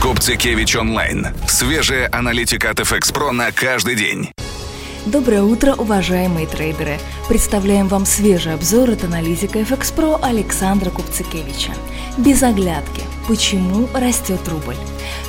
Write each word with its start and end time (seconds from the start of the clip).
Купцикевич 0.00 0.76
онлайн. 0.76 1.26
Свежая 1.48 2.08
аналитика 2.12 2.70
от 2.70 2.78
FX 2.78 3.12
Pro 3.12 3.32
на 3.32 3.50
каждый 3.50 3.96
день. 3.96 4.30
Доброе 5.06 5.42
утро, 5.42 5.74
уважаемые 5.74 6.46
трейдеры! 6.46 6.98
Представляем 7.28 7.88
вам 7.88 8.06
свежий 8.06 8.54
обзор 8.54 8.90
от 8.90 9.02
аналитика 9.02 9.58
FX 9.58 9.94
Pro 9.96 10.18
Александра 10.22 10.90
Купцикевича. 10.90 11.72
Без 12.16 12.42
оглядки. 12.44 13.02
Почему 13.26 13.88
растет 13.92 14.40
рубль? 14.46 14.76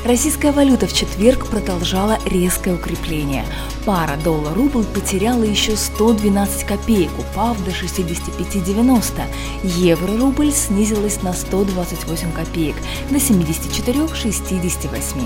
Российская 0.06 0.52
валюта 0.52 0.86
в 0.88 0.94
четверг 0.94 1.48
продолжала 1.48 2.20
резкое 2.26 2.76
укрепление. 2.76 3.46
Пара 3.86 4.18
доллар-рубль 4.24 4.86
потеряла 4.86 5.44
еще 5.44 5.76
112 5.76 6.64
копеек, 6.64 7.12
упав 7.20 7.62
до 7.66 7.72
65,90. 7.72 9.24
Евро-рубль 9.64 10.52
снизилась 10.52 11.22
на 11.22 11.34
128 11.34 12.32
копеек, 12.32 12.76
до 13.10 13.18
74,68. 13.18 15.26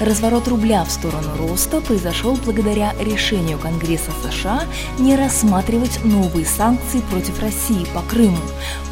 Разворот 0.00 0.48
рубля 0.48 0.84
в 0.84 0.90
сторону 0.90 1.36
роста 1.38 1.80
произошел 1.80 2.36
благодаря 2.44 2.92
решению 3.00 3.58
Конгресса 3.58 4.10
США 4.22 4.64
не 4.98 5.16
рассматривать 5.16 6.04
новые 6.04 6.44
санкции 6.46 7.00
против 7.10 7.40
России 7.40 7.86
по 7.94 8.02
Крыму. 8.02 8.38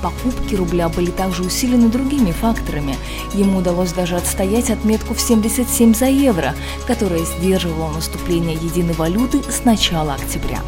Покупки 0.02 0.56
рубля 0.56 0.88
были 0.88 1.10
также 1.10 1.44
усилены 1.44 1.88
другими 1.88 2.32
факторами. 2.32 2.96
Ему 3.34 3.58
удалось 3.58 3.92
даже 3.92 4.16
отстоять 4.16 4.70
отметку 4.92 5.14
в 5.14 5.20
77 5.20 5.94
за 5.94 6.06
евро, 6.06 6.54
которая 6.86 7.24
сдерживала 7.24 7.92
наступление 7.92 8.56
единой 8.56 8.92
валюты 8.92 9.42
с 9.42 9.64
начала 9.64 10.14
октября. 10.14 10.60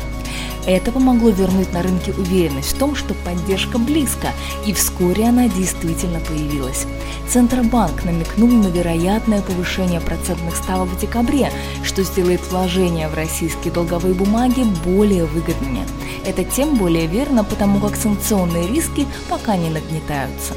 Это 0.67 0.93
помогло 0.93 1.29
вернуть 1.29 1.75
на 1.75 1.83
рынке 1.83 2.13
уверенность 2.13 2.75
в 2.75 2.79
том, 2.79 2.97
что 2.97 3.13
поддержка 3.13 3.79
близко, 3.79 4.29
и 4.65 4.73
вскоре 4.73 5.27
она 5.27 5.49
действительно 5.49 6.21
появилась. 6.21 6.87
Центробанк 7.29 8.05
намекнул 8.05 8.49
на 8.49 8.69
вероятное 8.69 9.43
повышение 9.43 10.01
процентных 10.01 10.57
ставок 10.57 10.89
в 10.89 10.99
декабре, 10.99 11.51
что 11.83 12.03
сделает 12.03 12.41
вложения 12.51 13.11
в 13.11 13.15
российские 13.15 13.75
долговые 13.75 14.15
бумаги 14.15 14.65
более 14.87 15.27
выгодными. 15.27 15.87
Это 16.25 16.45
тем 16.45 16.77
более 16.77 17.07
верно, 17.07 17.45
потому 17.45 17.79
как 17.79 17.97
санкционные 17.97 18.67
риски 18.67 19.07
пока 19.29 19.59
не 19.59 19.69
нагнетаются. 19.69 20.55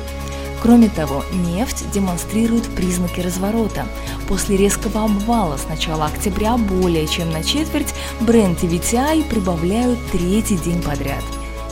Кроме 0.61 0.89
того, 0.89 1.23
нефть 1.31 1.89
демонстрирует 1.91 2.63
признаки 2.75 3.21
разворота. 3.21 3.85
После 4.27 4.57
резкого 4.57 5.05
обвала 5.05 5.57
с 5.57 5.67
начала 5.67 6.07
октября 6.07 6.57
более 6.57 7.07
чем 7.07 7.31
на 7.31 7.43
четверть 7.43 7.93
Brent 8.21 8.59
и 8.63 8.67
VTI 8.67 9.29
прибавляют 9.29 9.99
третий 10.11 10.57
день 10.57 10.81
подряд. 10.81 11.23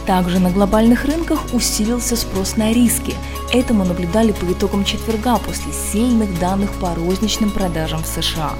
Также 0.06 0.40
на 0.40 0.52
глобальных 0.52 1.06
рынках 1.06 1.40
усилился 1.52 2.16
спрос 2.16 2.58
на 2.58 2.72
риски. 2.72 3.16
Это 3.52 3.74
мы 3.74 3.86
наблюдали 3.86 4.34
по 4.34 4.46
итогам 4.52 4.86
четверга 4.86 5.40
после 5.40 5.74
сильных 5.74 6.40
данных 6.40 6.72
по 6.74 6.94
розничным 6.94 7.50
продажам 7.50 8.04
в 8.04 8.08
США. 8.08 8.54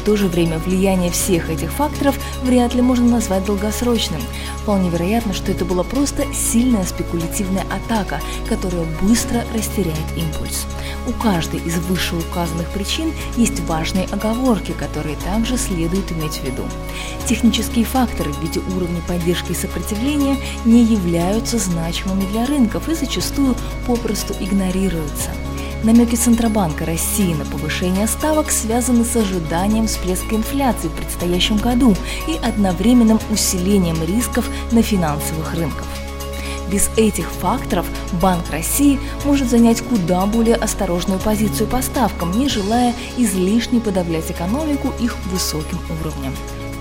В 0.00 0.02
то 0.02 0.16
же 0.16 0.28
время 0.28 0.58
влияние 0.58 1.10
всех 1.10 1.50
этих 1.50 1.70
факторов 1.70 2.18
вряд 2.42 2.74
ли 2.74 2.80
можно 2.80 3.06
назвать 3.06 3.44
долгосрочным. 3.44 4.22
Вполне 4.62 4.88
вероятно, 4.88 5.34
что 5.34 5.52
это 5.52 5.66
была 5.66 5.82
просто 5.84 6.24
сильная 6.32 6.86
спекулятивная 6.86 7.66
атака, 7.70 8.18
которая 8.48 8.86
быстро 9.02 9.44
растеряет 9.54 9.98
импульс. 10.16 10.64
У 11.06 11.12
каждой 11.12 11.60
из 11.60 11.76
вышеуказанных 11.76 12.70
причин 12.70 13.12
есть 13.36 13.60
важные 13.60 14.06
оговорки, 14.06 14.72
которые 14.72 15.16
также 15.16 15.58
следует 15.58 16.10
иметь 16.12 16.38
в 16.38 16.44
виду. 16.44 16.64
Технические 17.26 17.84
факторы 17.84 18.32
в 18.32 18.42
виде 18.42 18.60
уровня 18.74 19.02
поддержки 19.06 19.52
и 19.52 19.54
сопротивления 19.54 20.38
не 20.64 20.82
являются 20.82 21.58
значимыми 21.58 22.24
для 22.32 22.46
рынков 22.46 22.88
и 22.88 22.94
зачастую 22.94 23.54
попросту 23.86 24.34
игнорируются. 24.40 25.30
Намеки 25.82 26.14
Центробанка 26.14 26.84
России 26.84 27.32
на 27.32 27.46
повышение 27.46 28.06
ставок 28.06 28.50
связаны 28.50 29.02
с 29.02 29.16
ожиданием 29.16 29.86
всплеска 29.86 30.34
инфляции 30.34 30.88
в 30.88 30.92
предстоящем 30.92 31.56
году 31.56 31.96
и 32.28 32.34
одновременным 32.34 33.18
усилением 33.30 34.04
рисков 34.04 34.46
на 34.72 34.82
финансовых 34.82 35.54
рынках. 35.54 35.86
Без 36.70 36.90
этих 36.98 37.30
факторов 37.30 37.86
Банк 38.20 38.50
России 38.50 39.00
может 39.24 39.48
занять 39.48 39.80
куда 39.80 40.26
более 40.26 40.56
осторожную 40.56 41.18
позицию 41.18 41.66
по 41.66 41.80
ставкам, 41.80 42.38
не 42.38 42.48
желая 42.48 42.94
излишне 43.16 43.80
подавлять 43.80 44.30
экономику 44.30 44.92
их 45.00 45.16
высоким 45.32 45.78
уровнем. 46.00 46.34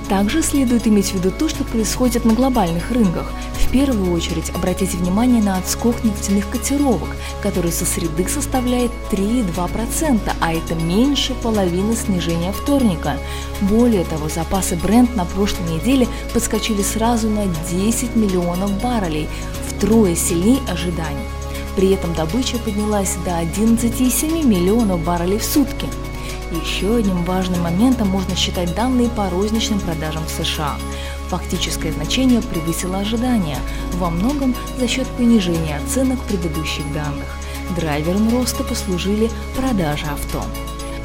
Также 0.09 0.41
следует 0.41 0.87
иметь 0.87 1.11
в 1.11 1.13
виду 1.13 1.29
то, 1.29 1.47
что 1.47 1.63
происходит 1.63 2.25
на 2.25 2.33
глобальных 2.33 2.89
рынках. 2.89 3.31
В 3.53 3.71
первую 3.71 4.11
очередь 4.11 4.49
обратите 4.49 4.97
внимание 4.97 5.43
на 5.43 5.57
отскок 5.57 6.03
нефтяных 6.03 6.49
котировок, 6.49 7.09
который 7.43 7.71
со 7.71 7.85
среды 7.85 8.27
составляет 8.27 8.89
3,2%, 9.11 10.19
а 10.41 10.53
это 10.53 10.73
меньше 10.73 11.35
половины 11.35 11.95
снижения 11.95 12.51
вторника. 12.51 13.17
Более 13.61 14.03
того, 14.03 14.29
запасы 14.29 14.75
бренд 14.75 15.15
на 15.15 15.25
прошлой 15.25 15.69
неделе 15.75 16.07
подскочили 16.33 16.81
сразу 16.81 17.29
на 17.29 17.45
10 17.69 18.15
миллионов 18.15 18.71
баррелей, 18.81 19.29
втрое 19.67 20.15
сильнее 20.15 20.59
ожиданий. 20.67 21.27
При 21.75 21.91
этом 21.91 22.15
добыча 22.15 22.57
поднялась 22.57 23.15
до 23.23 23.39
11,7 23.39 24.43
миллионов 24.43 25.03
баррелей 25.03 25.37
в 25.37 25.43
сутки. 25.43 25.85
Еще 26.51 26.95
одним 26.95 27.23
важным 27.25 27.61
моментом 27.61 28.07
можно 28.07 28.35
считать 28.35 28.73
данные 28.73 29.09
по 29.09 29.29
розничным 29.29 29.79
продажам 29.79 30.23
в 30.25 30.29
США. 30.29 30.77
Фактическое 31.29 31.91
значение 31.91 32.41
превысило 32.41 32.97
ожидания, 32.97 33.59
во 33.97 34.09
многом 34.09 34.55
за 34.79 34.87
счет 34.87 35.07
понижения 35.09 35.77
оценок 35.77 36.19
предыдущих 36.23 36.91
данных. 36.91 37.37
Драйвером 37.75 38.31
роста 38.31 38.63
послужили 38.63 39.29
продажи 39.55 40.07
авто. 40.07 40.43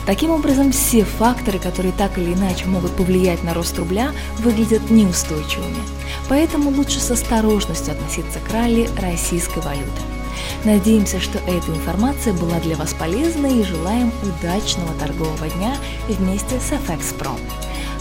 Таким 0.06 0.30
образом, 0.30 0.72
все 0.72 1.04
факторы, 1.04 1.58
которые 1.58 1.92
так 1.92 2.18
или 2.18 2.32
иначе 2.32 2.66
могут 2.66 2.92
повлиять 2.92 3.42
на 3.42 3.52
рост 3.52 3.78
рубля, 3.78 4.12
выглядят 4.38 4.90
неустойчивыми. 4.90 5.76
Поэтому 6.28 6.70
лучше 6.70 7.00
с 7.00 7.10
осторожностью 7.10 7.92
относиться 7.92 8.38
к 8.38 8.50
ралли 8.52 8.88
российской 8.98 9.60
валюты. 9.60 10.02
Надеемся, 10.64 11.20
что 11.20 11.38
эта 11.40 11.70
информация 11.70 12.32
была 12.32 12.58
для 12.60 12.76
вас 12.76 12.94
полезна 12.94 13.46
и 13.46 13.62
желаем 13.62 14.10
удачного 14.22 14.94
торгового 14.94 15.48
дня 15.50 15.76
вместе 16.08 16.58
с 16.58 16.72
FX 16.72 17.18
Pro. 17.18 17.38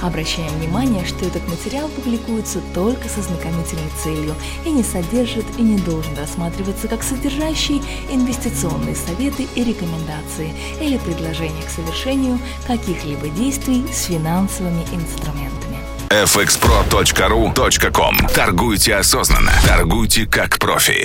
Обращаем 0.02 0.50
внимание, 0.60 1.06
что 1.06 1.26
этот 1.26 1.46
материал 1.48 1.90
публикуется 1.90 2.62
только 2.74 3.10
со 3.10 3.22
знакомительной 3.22 3.92
целью 4.02 4.34
и 4.66 4.70
не 4.70 4.84
содержит 4.84 5.46
и 5.58 5.62
не 5.62 5.78
должен 5.78 6.16
рассматриваться 6.18 6.88
как 6.88 7.04
содержащий 7.04 7.82
инвестиционные 8.10 8.96
советы 8.96 9.46
и 9.56 9.64
рекомендации 9.64 10.54
или 10.82 10.98
предложения 10.98 11.62
к 11.66 11.70
совершению 11.70 12.40
каких-либо 12.68 13.28
действий 13.30 13.86
с 13.94 14.04
финансовыми 14.04 14.84
инструментами. 14.94 15.78
fxpro.ru.com 16.10 18.18
Торгуйте 18.34 18.96
осознанно. 18.96 19.54
Торгуйте 19.66 20.26
как 20.26 20.60
профи. 20.60 21.02